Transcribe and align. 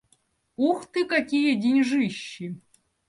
Ух 0.67 0.87
ты, 0.91 1.05
какие 1.05 1.53
деньжищи! 1.53 2.55